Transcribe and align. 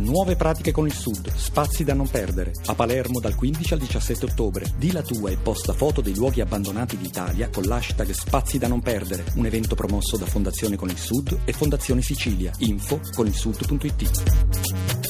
Nuove 0.00 0.34
pratiche 0.34 0.72
con 0.72 0.86
il 0.86 0.94
Sud, 0.94 1.30
spazi 1.34 1.84
da 1.84 1.92
non 1.92 2.08
perdere. 2.08 2.52
A 2.66 2.74
Palermo 2.74 3.20
dal 3.20 3.34
15 3.34 3.74
al 3.74 3.78
17 3.80 4.24
ottobre. 4.24 4.64
Di 4.76 4.92
la 4.92 5.02
tua 5.02 5.30
e 5.30 5.36
posta 5.36 5.74
foto 5.74 6.00
dei 6.00 6.14
luoghi 6.14 6.40
abbandonati 6.40 6.96
d'Italia 6.96 7.50
con 7.50 7.64
l'hashtag 7.64 8.10
Spazi 8.10 8.56
da 8.56 8.66
non 8.66 8.80
perdere. 8.80 9.24
Un 9.34 9.44
evento 9.44 9.74
promosso 9.74 10.16
da 10.16 10.24
Fondazione 10.24 10.76
con 10.76 10.88
il 10.88 10.98
Sud 10.98 11.40
e 11.44 11.52
Fondazione 11.52 12.00
Sicilia. 12.00 12.50
Info 12.58 13.00
con 13.14 13.26
il 13.26 13.34
sud.it. 13.34 15.09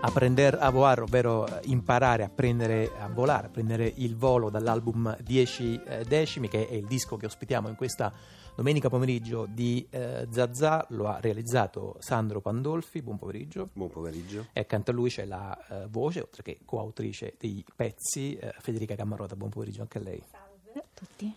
Apprender 0.00 0.56
a 0.60 0.70
volar, 0.70 1.02
ovvero 1.02 1.44
eh, 1.46 1.60
imparare 1.64 2.22
a 2.22 2.28
prendere 2.28 2.92
a 2.98 3.08
volare, 3.08 3.48
a 3.48 3.50
prendere 3.50 3.92
il 3.96 4.16
volo 4.16 4.48
dall'album 4.48 5.16
10 5.20 5.82
eh, 5.84 6.04
decimi, 6.04 6.48
che 6.48 6.68
è 6.68 6.74
il 6.74 6.86
disco 6.86 7.16
che 7.16 7.26
ospitiamo 7.26 7.68
in 7.68 7.74
questa 7.74 8.12
domenica 8.54 8.88
pomeriggio 8.88 9.46
di 9.50 9.84
eh, 9.90 10.28
Zazà, 10.30 10.86
lo 10.90 11.08
ha 11.08 11.18
realizzato 11.18 11.96
Sandro 11.98 12.40
Pandolfi, 12.40 13.02
buon 13.02 13.18
pomeriggio. 13.18 13.70
Buon 13.72 13.90
pomeriggio. 13.90 14.46
E 14.52 14.60
accanto 14.60 14.92
a 14.92 14.94
lui 14.94 15.10
c'è 15.10 15.24
la 15.24 15.58
eh, 15.68 15.86
voce, 15.88 16.20
oltre 16.20 16.42
che 16.42 16.60
coautrice 16.64 17.34
dei 17.36 17.64
pezzi, 17.74 18.36
eh, 18.36 18.54
Federica 18.60 18.94
Cammarota, 18.94 19.34
buon 19.34 19.50
pomeriggio 19.50 19.82
anche 19.82 19.98
a 19.98 20.00
lei. 20.00 20.22
Salve 20.30 20.78
a 20.78 20.84
tutti. 20.94 21.34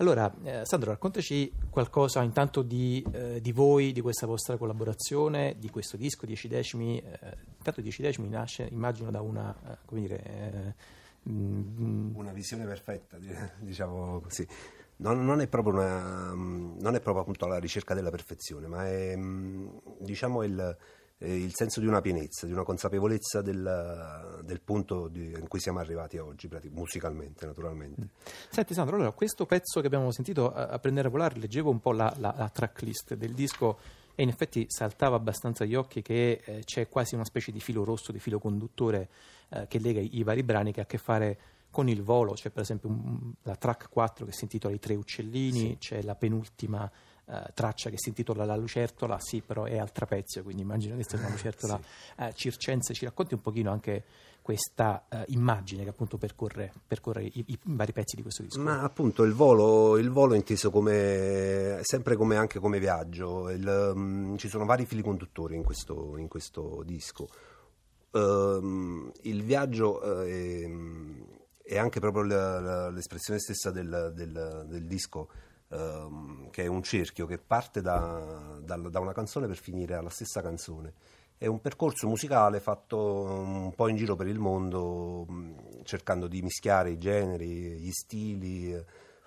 Allora, 0.00 0.32
eh, 0.44 0.64
Sandro, 0.64 0.92
raccontaci 0.92 1.52
qualcosa 1.70 2.22
intanto 2.22 2.62
di, 2.62 3.04
eh, 3.10 3.40
di, 3.40 3.50
voi, 3.50 3.90
di 3.90 4.00
questa 4.00 4.26
vostra 4.26 4.56
collaborazione, 4.56 5.56
di 5.58 5.70
questo 5.70 5.96
disco, 5.96 6.24
Dieci 6.24 6.46
Decimi. 6.46 6.98
Eh, 7.00 7.36
intanto 7.56 7.80
Dieci 7.80 8.00
Decimi 8.02 8.28
nasce, 8.28 8.68
immagino, 8.70 9.10
da 9.10 9.20
una, 9.20 9.52
eh, 9.52 9.78
come 9.84 10.00
dire... 10.02 10.22
Eh, 10.22 10.74
mm, 11.28 12.14
una 12.14 12.32
visione 12.32 12.64
perfetta, 12.64 13.18
diciamo 13.58 14.20
così. 14.20 14.46
Non, 14.98 15.24
non, 15.24 15.40
è 15.40 15.48
proprio 15.48 15.74
una, 15.74 16.32
non 16.32 16.94
è 16.94 17.00
proprio 17.00 17.22
appunto 17.22 17.46
la 17.46 17.58
ricerca 17.58 17.92
della 17.92 18.10
perfezione, 18.10 18.68
ma 18.68 18.86
è, 18.86 19.16
mm, 19.16 19.68
diciamo, 19.98 20.44
il 20.44 20.76
eh, 21.18 21.36
il 21.36 21.52
senso 21.54 21.80
di 21.80 21.86
una 21.86 22.00
pienezza, 22.00 22.46
di 22.46 22.52
una 22.52 22.62
consapevolezza 22.62 23.42
del, 23.42 24.40
del 24.44 24.60
punto 24.60 25.08
di, 25.08 25.32
in 25.32 25.48
cui 25.48 25.60
siamo 25.60 25.80
arrivati 25.80 26.18
oggi, 26.18 26.48
musicalmente 26.70 27.46
naturalmente. 27.46 28.02
Mm. 28.02 28.06
Senti 28.50 28.74
Sandro, 28.74 28.96
allora 28.96 29.12
questo 29.12 29.46
pezzo 29.46 29.80
che 29.80 29.86
abbiamo 29.86 30.10
sentito 30.12 30.52
a, 30.52 30.68
a 30.68 30.78
prendere 30.78 31.08
a 31.08 31.10
volare, 31.10 31.38
leggevo 31.38 31.70
un 31.70 31.80
po' 31.80 31.92
la, 31.92 32.14
la, 32.18 32.34
la 32.36 32.48
tracklist 32.48 33.14
del 33.14 33.34
disco 33.34 33.78
e 34.14 34.22
in 34.22 34.28
effetti 34.30 34.66
saltava 34.68 35.16
abbastanza 35.16 35.64
agli 35.64 35.76
occhi 35.76 36.02
che 36.02 36.42
eh, 36.44 36.64
c'è 36.64 36.88
quasi 36.88 37.14
una 37.14 37.24
specie 37.24 37.52
di 37.52 37.60
filo 37.60 37.84
rosso, 37.84 38.10
di 38.10 38.18
filo 38.18 38.38
conduttore 38.38 39.08
eh, 39.50 39.66
che 39.68 39.78
lega 39.78 40.00
i, 40.00 40.18
i, 40.18 40.22
vari 40.24 40.42
brani 40.42 40.72
che 40.72 40.80
ha 40.80 40.84
a 40.84 40.86
che 40.86 40.98
fare 40.98 41.38
con 41.70 41.88
il 41.88 42.02
volo, 42.02 42.32
c'è 42.32 42.50
per 42.50 42.62
esempio 42.62 42.88
un, 42.88 43.32
la 43.42 43.54
track 43.54 43.88
4 43.90 44.26
che 44.26 44.32
si 44.32 44.44
intitola 44.44 44.74
I 44.74 44.78
tre 44.78 44.94
uccellini, 44.94 45.58
sì. 45.58 45.76
c'è 45.78 46.02
la 46.02 46.14
penultima 46.14 46.90
eh, 47.30 47.50
traccia 47.52 47.90
che 47.90 47.98
si 47.98 48.08
intitola 48.08 48.44
La 48.44 48.56
lucertola, 48.56 49.18
sì, 49.20 49.42
però 49.42 49.64
è 49.64 49.76
al 49.76 49.92
trapezio, 49.92 50.42
quindi 50.42 50.62
immagino 50.62 50.96
che 50.96 51.04
sia 51.06 51.18
una 51.18 51.28
lucertola 51.30 51.78
sì. 51.80 52.22
eh, 52.22 52.32
circense. 52.34 52.94
Ci 52.94 53.04
racconti 53.04 53.34
un 53.34 53.40
pochino 53.40 53.70
anche 53.70 54.04
questa 54.40 55.04
uh, 55.10 55.16
immagine 55.26 55.82
che 55.82 55.90
appunto 55.90 56.16
percorre, 56.16 56.72
percorre 56.86 57.24
i, 57.24 57.44
i, 57.48 57.58
vari 57.64 57.92
pezzi 57.92 58.16
di 58.16 58.22
questo 58.22 58.42
disco? 58.42 58.58
Ma 58.58 58.80
appunto 58.80 59.24
il 59.24 59.34
volo, 59.34 59.98
il 59.98 60.08
volo 60.08 60.32
inteso 60.32 60.70
come, 60.70 61.80
sempre 61.82 62.16
come, 62.16 62.36
anche 62.36 62.58
come 62.58 62.78
viaggio, 62.78 63.50
il, 63.50 63.92
um, 63.94 64.38
ci 64.38 64.48
sono 64.48 64.64
vari 64.64 64.86
fili 64.86 65.02
conduttori 65.02 65.54
in 65.54 65.62
questo, 65.62 66.16
in 66.16 66.28
questo 66.28 66.82
disco. 66.86 67.28
Um, 68.12 69.12
il 69.24 69.42
viaggio 69.42 70.00
uh, 70.02 70.22
è, 70.22 70.66
è, 71.62 71.76
anche 71.76 72.00
proprio 72.00 72.22
l'espressione 72.88 73.38
stessa 73.38 73.70
del, 73.70 74.12
del, 74.14 74.64
del 74.66 74.86
disco 74.86 75.28
ehm, 75.70 76.50
che 76.50 76.64
è 76.64 76.66
un 76.66 76.82
cerchio 76.82 77.26
che 77.26 77.38
parte 77.38 77.80
da, 77.80 78.58
da, 78.60 78.76
da 78.76 79.00
una 79.00 79.12
canzone 79.12 79.46
per 79.46 79.56
finire 79.56 79.94
alla 79.94 80.10
stessa 80.10 80.40
canzone. 80.40 80.94
È 81.36 81.46
un 81.46 81.60
percorso 81.60 82.08
musicale 82.08 82.58
fatto 82.58 82.98
un 83.22 83.72
po' 83.74 83.88
in 83.88 83.96
giro 83.96 84.16
per 84.16 84.26
il 84.26 84.38
mondo, 84.40 85.26
cercando 85.84 86.26
di 86.26 86.42
mischiare 86.42 86.90
i 86.90 86.98
generi, 86.98 87.78
gli 87.78 87.92
stili, 87.92 88.72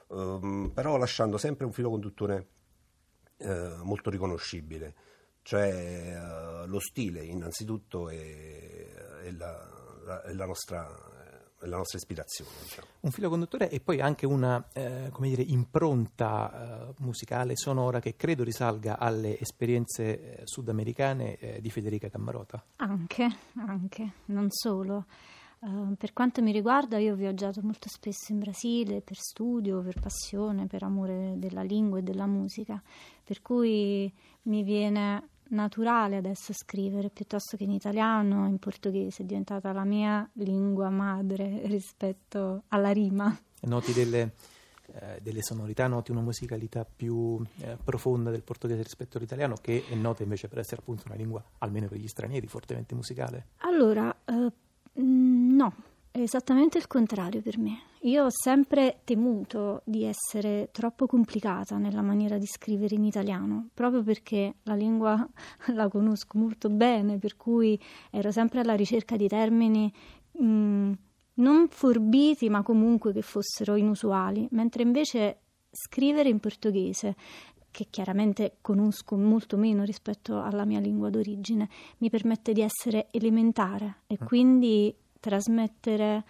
ehm, 0.09 0.71
però 0.73 0.97
lasciando 0.97 1.37
sempre 1.37 1.65
un 1.65 1.71
filo 1.71 1.89
conduttore 1.89 2.47
eh, 3.37 3.77
molto 3.83 4.09
riconoscibile, 4.09 4.93
cioè 5.41 5.69
eh, 5.69 6.67
lo 6.67 6.79
stile 6.79 7.23
innanzitutto 7.23 8.09
è, 8.09 9.31
la, 9.31 10.21
è 10.23 10.33
la 10.33 10.45
nostra 10.45 11.10
la 11.67 11.77
nostra 11.77 11.97
ispirazione. 11.97 12.51
Diciamo. 12.63 12.87
Un 13.01 13.11
filo 13.11 13.29
conduttore 13.29 13.69
e 13.69 13.79
poi 13.79 14.01
anche 14.01 14.25
una 14.25 14.63
eh, 14.73 15.11
dire, 15.19 15.41
impronta 15.41 16.89
eh, 16.89 16.93
musicale, 16.99 17.55
sonora 17.55 17.99
che 17.99 18.15
credo 18.15 18.43
risalga 18.43 18.97
alle 18.97 19.39
esperienze 19.39 20.39
eh, 20.39 20.41
sudamericane 20.45 21.37
eh, 21.37 21.61
di 21.61 21.69
Federica 21.69 22.09
Cammarota. 22.09 22.63
Anche, 22.77 23.27
anche, 23.55 24.11
non 24.25 24.47
solo. 24.49 25.05
Uh, 25.59 25.95
per 25.95 26.11
quanto 26.11 26.41
mi 26.41 26.51
riguarda, 26.51 26.97
io 26.97 27.13
ho 27.13 27.15
viaggiato 27.15 27.61
molto 27.61 27.87
spesso 27.87 28.31
in 28.31 28.39
Brasile 28.39 29.01
per 29.01 29.15
studio, 29.17 29.83
per 29.83 29.99
passione, 29.99 30.65
per 30.65 30.81
amore 30.81 31.35
della 31.37 31.61
lingua 31.61 31.99
e 31.99 32.01
della 32.01 32.25
musica, 32.25 32.81
per 33.23 33.43
cui 33.43 34.11
mi 34.43 34.63
viene 34.63 35.29
naturale 35.51 36.17
adesso 36.17 36.53
scrivere 36.53 37.09
piuttosto 37.09 37.55
che 37.55 37.63
in 37.63 37.71
italiano, 37.71 38.47
in 38.47 38.59
portoghese, 38.59 39.23
è 39.23 39.25
diventata 39.25 39.71
la 39.71 39.85
mia 39.85 40.27
lingua 40.33 40.89
madre 40.89 41.61
rispetto 41.67 42.63
alla 42.67 42.91
rima. 42.91 43.35
Noti 43.61 43.93
delle 43.93 44.33
eh, 44.93 45.19
delle 45.21 45.41
sonorità, 45.41 45.87
noti 45.87 46.11
una 46.11 46.19
musicalità 46.19 46.85
più 46.85 47.41
eh, 47.61 47.77
profonda 47.81 48.29
del 48.29 48.43
portoghese 48.43 48.83
rispetto 48.83 49.17
all'italiano, 49.17 49.55
che 49.61 49.85
è 49.87 49.95
nota 49.95 50.23
invece 50.23 50.49
per 50.49 50.59
essere 50.59 50.81
appunto 50.81 51.03
una 51.05 51.15
lingua, 51.15 51.41
almeno 51.59 51.87
per 51.87 51.97
gli 51.97 52.07
stranieri, 52.07 52.47
fortemente 52.47 52.93
musicale? 52.93 53.47
Allora, 53.59 54.13
eh, 54.25 54.51
no, 54.93 55.73
è 56.11 56.19
esattamente 56.19 56.77
il 56.77 56.87
contrario 56.87 57.41
per 57.41 57.57
me. 57.57 57.83
Io 58.03 58.25
ho 58.25 58.29
sempre 58.31 59.01
temuto 59.03 59.83
di 59.85 60.03
essere 60.05 60.69
troppo 60.71 61.05
complicata 61.05 61.77
nella 61.77 62.01
maniera 62.01 62.39
di 62.39 62.47
scrivere 62.47 62.95
in 62.95 63.03
italiano, 63.03 63.69
proprio 63.75 64.01
perché 64.01 64.55
la 64.63 64.73
lingua 64.73 65.27
la 65.73 65.87
conosco 65.87 66.39
molto 66.39 66.69
bene, 66.69 67.19
per 67.19 67.37
cui 67.37 67.79
ero 68.09 68.31
sempre 68.31 68.61
alla 68.61 68.73
ricerca 68.73 69.15
di 69.15 69.27
termini 69.27 69.93
mh, 70.31 70.43
mm, 70.43 70.91
non 71.35 71.67
forbiti, 71.69 72.49
ma 72.49 72.63
comunque 72.63 73.13
che 73.13 73.21
fossero 73.21 73.75
inusuali, 73.75 74.47
mentre 74.51 74.81
invece 74.81 75.37
scrivere 75.69 76.29
in 76.29 76.39
portoghese 76.39 77.15
che 77.69 77.87
chiaramente 77.89 78.57
conosco 78.61 79.15
molto 79.15 79.57
meno 79.57 79.83
rispetto 79.83 80.41
alla 80.41 80.65
mia 80.65 80.79
lingua 80.79 81.11
d'origine, 81.11 81.69
mi 81.99 82.09
permette 82.09 82.51
di 82.51 82.61
essere 82.61 83.07
elementare 83.11 84.01
e 84.07 84.17
mm. 84.19 84.25
quindi 84.25 84.95
trasmettere 85.19 86.23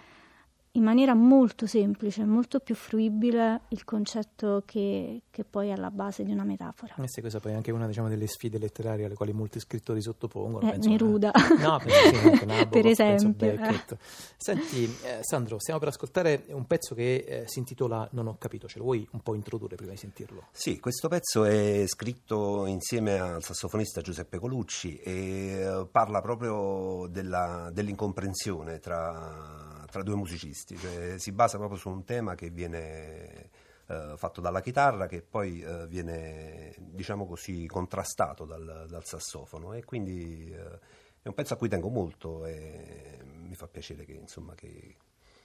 in 0.74 0.84
maniera 0.84 1.14
molto 1.14 1.68
semplice, 1.68 2.24
molto 2.24 2.60
più 2.60 2.76
fruibile 2.76 3.62
il 3.70 3.84
concetto 3.84 4.64
che, 4.66 5.24
che 5.30 5.44
poi 5.44 5.68
è 5.68 5.72
alla 5.72 5.92
base 5.92 6.24
di 6.24 6.32
una 6.32 6.46
metafora. 6.46 6.96
E 6.98 7.08
se 7.08 7.20
questa 7.20 7.40
poi 7.40 7.52
è 7.52 7.56
anche 7.56 7.72
una 7.72 7.88
diciamo, 7.88 8.08
delle 8.08 8.28
sfide 8.28 8.58
letterarie 8.58 9.06
alle 9.06 9.16
quali 9.16 9.34
molti 9.34 9.60
scrittori 9.60 10.02
sottopongono. 10.02 10.72
Eh, 10.72 10.78
Neruda. 10.78 11.32
Una... 11.34 11.68
No, 11.68 11.78
penso 11.80 12.38
sì, 12.38 12.46
Nabokov, 12.46 12.70
per 12.72 12.86
esempio. 12.86 13.48
Eh. 13.52 13.98
Senti, 14.38 14.84
eh, 15.04 15.20
Sandro, 15.22 15.60
stiamo 15.60 15.80
per 15.80 15.90
ascoltare 15.90 16.46
un 16.50 16.66
pezzo 16.66 16.96
che 16.96 17.16
eh, 17.28 17.44
si 17.48 17.60
intitola 17.60 18.08
Non 18.12 18.28
ho 18.28 18.38
capito, 18.38 18.68
ce 18.68 18.78
lo 18.78 18.86
vuoi 18.86 19.06
un 19.12 19.20
po' 19.22 19.36
introdurre 19.36 19.76
prima 19.76 19.92
di 19.92 19.98
sentirlo? 19.98 20.48
Sì, 20.52 20.80
questo 20.80 21.10
pezzo 21.10 21.44
è 21.44 21.84
scritto 21.88 22.66
insieme 22.66 23.20
al 23.20 23.44
sassofonista 23.44 24.00
Giuseppe 24.00 24.40
Colucci 24.40 24.96
e 24.98 25.12
eh, 25.12 25.88
parla 25.92 26.22
proprio 26.22 27.08
della, 27.10 27.70
dell'incomprensione 27.74 28.80
tra 28.80 29.81
tra 29.92 30.02
due 30.02 30.16
musicisti, 30.16 30.76
cioè, 30.78 31.20
si 31.20 31.32
basa 31.32 31.58
proprio 31.58 31.78
su 31.78 31.90
un 31.90 32.04
tema 32.04 32.34
che 32.34 32.50
viene 32.50 33.50
eh, 33.86 34.14
fatto 34.16 34.42
dalla 34.42 34.62
chitarra 34.62 35.06
che 35.06 35.22
poi 35.22 35.62
eh, 35.62 35.86
viene, 35.88 36.74
diciamo 36.80 37.28
così, 37.28 37.68
contrastato 37.68 38.46
dal, 38.46 38.88
dal 38.90 39.06
sassofono 39.06 39.74
e 39.74 39.84
quindi 39.84 40.52
eh, 40.52 40.80
è 41.22 41.28
un 41.28 41.34
pezzo 41.34 41.54
a 41.54 41.58
cui 41.58 41.70
tengo 41.70 41.90
molto 41.90 42.46
e 42.46 43.20
mi 43.24 43.54
fa 43.54 43.68
piacere 43.68 44.06
che, 44.06 44.14
insomma, 44.14 44.56
che 44.56 44.96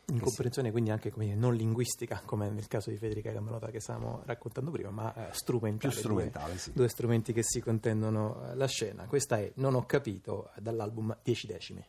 Incomprensione 0.09 0.71
quindi 0.71 0.91
anche 0.91 1.11
come, 1.11 1.35
non 1.35 1.55
linguistica, 1.55 2.23
come 2.25 2.49
nel 2.49 2.69
caso 2.69 2.91
di 2.91 2.97
Federica 2.97 3.33
Camelota 3.33 3.71
che 3.71 3.81
stavamo 3.81 4.23
raccontando 4.25 4.71
prima, 4.71 4.91
ma 4.91 5.13
eh, 5.13 5.33
strumentale. 5.33 5.93
Strumentale, 5.93 6.51
due, 6.51 6.59
sì. 6.59 6.73
Due 6.73 6.89
strumenti 6.89 7.33
che 7.33 7.43
si 7.43 7.61
contendono 7.61 8.51
eh, 8.51 8.55
la 8.55 8.69
scena. 8.69 9.07
Questa 9.07 9.39
è 9.39 9.51
Non 9.57 9.75
ho 9.75 9.85
capito 9.85 10.51
dall'album 10.59 11.17
Dieci 11.25 11.49
decimi. 11.49 11.85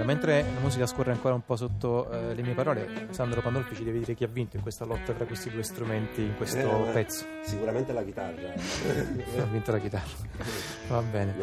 Allora, 0.00 0.14
mentre 0.14 0.42
la 0.54 0.60
musica 0.60 0.86
scorre 0.86 1.12
ancora 1.12 1.34
un 1.34 1.44
po' 1.44 1.56
sotto 1.56 2.10
eh, 2.10 2.34
le 2.34 2.40
mie 2.40 2.54
parole, 2.54 3.08
Sandro 3.10 3.42
Pandolfi 3.42 3.74
ci 3.74 3.84
deve 3.84 3.98
dire 3.98 4.14
chi 4.14 4.24
ha 4.24 4.28
vinto 4.28 4.56
in 4.56 4.62
questa 4.62 4.86
lotta 4.86 5.12
tra 5.12 5.26
questi 5.26 5.50
due 5.50 5.62
strumenti, 5.62 6.22
in 6.22 6.36
questo 6.36 6.86
eh, 6.88 6.90
pezzo. 6.90 7.26
Sicuramente 7.42 7.92
la 7.92 8.02
chitarra. 8.02 8.48
ha 9.36 9.44
vinto 9.44 9.70
la 9.70 9.78
chitarra. 9.78 10.08
Va 10.88 11.02
bene. 11.02 11.34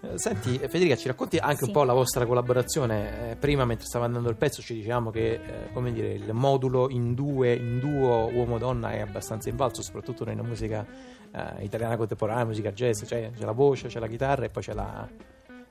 Eh, 0.00 0.18
senti, 0.18 0.56
Federica, 0.56 0.96
ci 0.96 1.08
racconti 1.08 1.36
anche 1.36 1.58
sì. 1.58 1.64
un 1.64 1.72
po' 1.72 1.84
la 1.84 1.92
vostra 1.92 2.24
collaborazione. 2.24 3.32
Eh, 3.32 3.36
prima, 3.36 3.66
mentre 3.66 3.84
stava 3.84 4.06
andando 4.06 4.30
il 4.30 4.36
pezzo, 4.36 4.62
ci 4.62 4.72
dicevamo 4.72 5.10
che 5.10 5.32
eh, 5.32 5.72
come 5.74 5.92
dire, 5.92 6.14
il 6.14 6.32
modulo 6.32 6.88
in 6.88 7.12
due, 7.12 7.52
in 7.52 7.78
duo 7.80 8.30
uomo-donna 8.32 8.92
è 8.92 9.00
abbastanza 9.00 9.50
invalso, 9.50 9.82
soprattutto 9.82 10.24
nella 10.24 10.42
musica 10.42 10.86
eh, 11.30 11.64
italiana 11.64 11.98
contemporanea, 11.98 12.46
musica 12.46 12.72
jazz, 12.72 13.04
cioè 13.04 13.30
c'è 13.36 13.44
la 13.44 13.52
voce, 13.52 13.88
c'è 13.88 13.98
la 13.98 14.08
chitarra 14.08 14.46
e 14.46 14.48
poi 14.48 14.62
c'è 14.62 14.72
la 14.72 15.06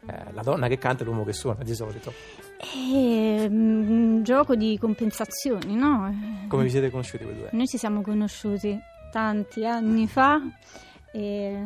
eh, 0.07 0.33
la 0.33 0.41
donna 0.41 0.67
che 0.67 0.77
canta 0.77 1.03
e 1.03 1.05
l'uomo 1.05 1.23
che 1.23 1.33
suona 1.33 1.63
di 1.63 1.73
solito. 1.73 2.13
È 2.57 3.45
un 3.45 4.21
gioco 4.23 4.55
di 4.55 4.77
compensazioni, 4.79 5.75
no? 5.75 6.45
Come 6.47 6.63
vi 6.63 6.69
siete 6.69 6.89
conosciuti 6.89 7.23
voi 7.23 7.35
due? 7.35 7.49
Noi 7.51 7.67
ci 7.67 7.77
siamo 7.77 8.01
conosciuti 8.01 8.79
tanti 9.11 9.65
anni 9.65 10.07
fa, 10.07 10.41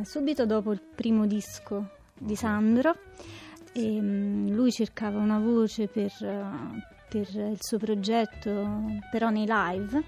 subito 0.03 0.45
dopo 0.45 0.71
il 0.71 0.81
primo 0.95 1.25
disco 1.25 1.89
di 2.17 2.35
Sandro. 2.35 2.95
E, 3.73 3.99
um, 3.99 4.51
lui 4.53 4.71
cercava 4.71 5.19
una 5.19 5.39
voce 5.39 5.87
per, 5.87 6.11
uh, 6.21 6.81
per 7.07 7.27
il 7.35 7.57
suo 7.59 7.77
progetto, 7.77 8.67
però 9.11 9.29
nei 9.29 9.45
live. 9.47 10.03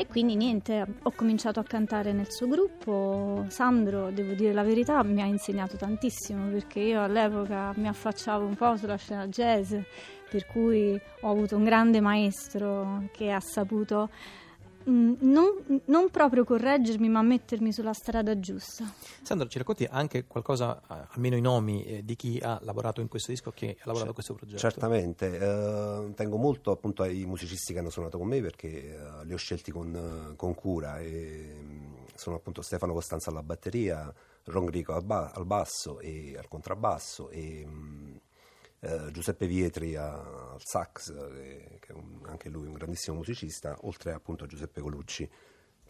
E 0.00 0.06
quindi 0.06 0.34
niente, 0.34 0.86
ho 1.02 1.12
cominciato 1.14 1.60
a 1.60 1.62
cantare 1.62 2.14
nel 2.14 2.32
suo 2.32 2.48
gruppo. 2.48 3.44
Sandro, 3.48 4.10
devo 4.10 4.32
dire 4.32 4.54
la 4.54 4.62
verità, 4.62 5.02
mi 5.02 5.20
ha 5.20 5.26
insegnato 5.26 5.76
tantissimo 5.76 6.48
perché 6.48 6.80
io 6.80 7.02
all'epoca 7.02 7.74
mi 7.76 7.86
affacciavo 7.86 8.46
un 8.46 8.54
po' 8.54 8.78
sulla 8.78 8.96
scena 8.96 9.26
jazz, 9.26 9.74
per 10.30 10.46
cui 10.46 10.98
ho 11.20 11.30
avuto 11.30 11.54
un 11.56 11.64
grande 11.64 12.00
maestro 12.00 13.10
che 13.12 13.30
ha 13.30 13.40
saputo 13.40 14.08
Mm, 14.88 15.14
non, 15.20 15.80
non, 15.86 16.08
proprio 16.10 16.44
correggermi, 16.44 17.08
ma 17.08 17.20
mettermi 17.20 17.70
sulla 17.70 17.92
strada 17.92 18.38
giusta. 18.40 18.90
Sandro, 19.22 19.46
ci 19.48 19.58
racconti 19.58 19.86
anche 19.88 20.26
qualcosa, 20.26 20.80
eh, 20.90 21.06
almeno 21.10 21.36
i 21.36 21.42
nomi 21.42 21.84
eh, 21.84 22.04
di 22.04 22.16
chi 22.16 22.38
ha 22.42 22.58
lavorato 22.62 23.02
in 23.02 23.08
questo 23.08 23.30
disco, 23.30 23.50
chi 23.50 23.66
ha 23.66 23.84
lavorato 23.84 24.10
a 24.10 24.14
questo 24.14 24.34
progetto? 24.34 24.58
Certamente, 24.58 25.38
eh, 25.38 26.12
tengo 26.14 26.38
molto 26.38 26.70
appunto 26.70 27.02
ai 27.02 27.26
musicisti 27.26 27.74
che 27.74 27.80
hanno 27.80 27.90
suonato 27.90 28.16
con 28.16 28.28
me 28.28 28.40
perché 28.40 28.94
eh, 28.94 29.24
li 29.24 29.34
ho 29.34 29.36
scelti 29.36 29.70
con, 29.70 30.32
con 30.36 30.54
cura 30.54 30.98
e 30.98 31.54
mm, 31.60 31.94
sono 32.14 32.36
appunto 32.36 32.62
Stefano 32.62 32.94
Costanza 32.94 33.28
alla 33.30 33.42
batteria, 33.42 34.12
Ron 34.44 34.64
Grico 34.64 34.94
al, 34.94 35.04
ba- 35.04 35.30
al 35.34 35.44
basso 35.44 36.00
e 36.00 36.36
al 36.38 36.48
contrabbasso 36.48 37.28
e 37.28 37.66
mh, 37.66 37.70
mm, 37.70 38.16
eh, 38.80 39.10
Giuseppe 39.12 39.46
Vietri 39.46 39.94
al 39.96 40.56
sax, 40.58 41.10
eh, 41.10 41.78
che 41.80 41.92
è 41.92 41.92
un, 41.92 42.20
anche 42.24 42.48
lui 42.48 42.66
un 42.66 42.74
grandissimo 42.74 43.16
musicista, 43.16 43.76
oltre 43.82 44.12
appunto 44.12 44.44
a 44.44 44.46
Giuseppe 44.46 44.80
Colucci. 44.80 45.30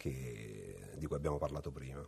Che, 0.01 0.93
di 0.97 1.05
cui 1.05 1.15
abbiamo 1.15 1.37
parlato 1.37 1.69
prima. 1.69 2.03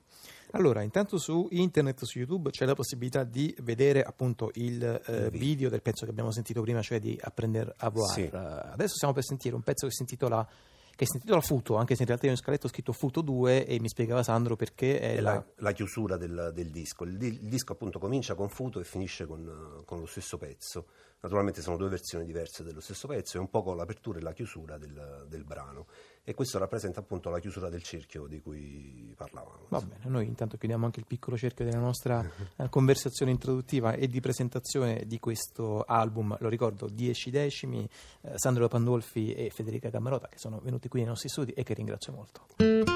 Allora, 0.53 0.81
intanto 0.81 1.19
su 1.19 1.47
internet, 1.51 2.05
su 2.05 2.17
YouTube, 2.17 2.49
c'è 2.49 2.65
la 2.65 2.73
possibilità 2.73 3.23
di 3.23 3.55
vedere 3.61 4.01
appunto 4.01 4.49
il, 4.55 4.83
eh, 4.83 5.29
video 5.29 5.69
del 5.69 5.83
pezzo 5.83 6.03
che 6.05 6.09
abbiamo 6.09 6.31
sentito 6.31 6.61
prima, 6.63 6.81
cioè 6.81 6.99
di 6.99 7.15
apprendere 7.21 7.71
a 7.77 7.89
volare. 7.91 8.13
Sì. 8.13 8.29
Adesso 8.33 8.95
stiamo 8.95 9.13
per 9.13 9.23
sentire 9.23 9.53
un 9.53 9.61
pezzo 9.61 9.85
che 9.85 9.93
si 9.93 10.01
intitola 10.01 10.47
che 10.95 11.05
si 11.05 11.15
intitola 11.15 11.41
Futo, 11.41 11.75
anche 11.75 11.95
se 11.95 12.01
in 12.01 12.07
realtà 12.07 12.27
io 12.27 12.31
in 12.31 12.37
scaletto 12.37 12.67
ho 12.67 12.69
scritto 12.69 12.93
Futo 12.93 13.21
2 13.21 13.65
e 13.65 13.79
mi 13.79 13.89
spiegava 13.89 14.21
Sandro 14.21 14.55
perché 14.55 14.99
è, 14.99 15.15
è 15.15 15.21
la... 15.21 15.33
La, 15.33 15.45
la, 15.57 15.71
chiusura 15.71 16.17
del, 16.17 16.51
del 16.53 16.69
disco. 16.69 17.03
Il, 17.03 17.21
il, 17.21 17.39
disco 17.49 17.73
appunto 17.73 17.97
comincia 17.97 18.35
con 18.35 18.49
Futo 18.49 18.79
e 18.79 18.83
finisce 18.83 19.25
con, 19.25 19.81
con, 19.85 19.99
lo 19.99 20.05
stesso 20.05 20.37
pezzo. 20.37 20.85
Naturalmente 21.21 21.61
sono 21.61 21.77
due 21.77 21.89
versioni 21.89 22.25
diverse 22.25 22.63
dello 22.63 22.81
stesso 22.81 23.07
pezzo 23.07 23.37
e 23.37 23.39
un 23.39 23.49
po' 23.49 23.73
l'apertura 23.73 24.19
e 24.19 24.21
la 24.21 24.33
chiusura 24.33 24.77
del, 24.77 25.25
del 25.27 25.43
brano 25.43 25.87
e 26.23 26.33
questo 26.33 26.57
rappresenta 26.57 27.01
appunto 27.01 27.29
la 27.29 27.39
chiusura 27.39 27.69
del 27.69 27.83
cerchio 27.83 28.27
di 28.27 28.39
cui 28.41 29.13
parlavamo. 29.15 29.65
Va 29.69 29.81
bene, 29.81 30.05
noi 30.05 30.25
intanto 30.25 30.57
chiudiamo 30.57 30.85
anche 30.85 30.99
il 30.99 31.05
piccolo 31.05 31.37
cerchio 31.37 31.65
della 31.65 31.79
nostra 31.79 32.25
eh, 32.55 32.69
conversazione 32.69 33.31
introduttiva 33.31 33.93
e 33.93 34.07
di 34.07 34.21
presentazione 34.21 35.03
di 35.05 35.19
questo 35.19 35.81
album, 35.81 36.35
lo 36.39 36.49
ricordo, 36.49 36.87
10 36.87 37.29
decimi, 37.29 37.87
eh, 38.21 38.31
Sandro 38.35 38.67
Pandolfi 38.67 39.33
e 39.33 39.49
Federica 39.49 39.89
Camarota 39.89 40.27
che 40.27 40.37
sono 40.37 40.59
venuti 40.63 40.87
qui 40.87 40.99
nei 40.99 41.09
nostri 41.09 41.29
studi 41.29 41.51
e 41.51 41.63
che 41.63 41.73
ringrazio 41.73 42.13
molto. 42.13 42.92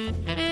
Thank 0.00 0.38
you. 0.38 0.49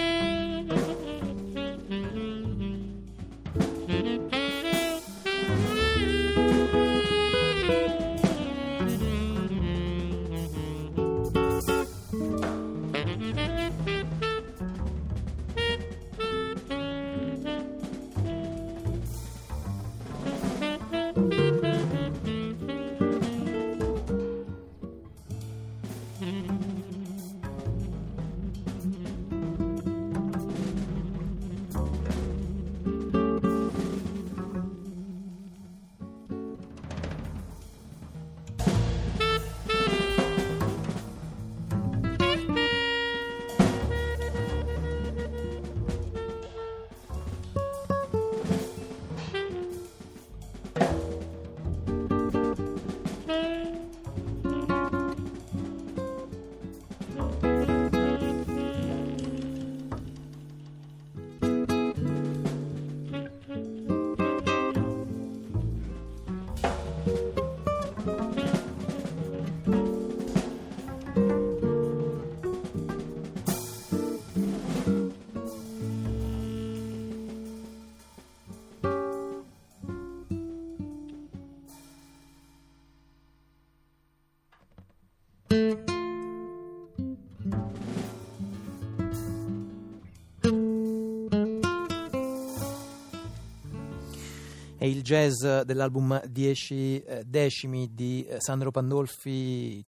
Il 94.89 95.03
jazz 95.03 95.45
dell'album 95.65 96.21
10 96.27 97.03
eh, 97.03 97.23
decimi 97.27 97.91
di 97.95 98.25
eh, 98.25 98.41
Sandro 98.41 98.71
Pandolfi 98.71 99.77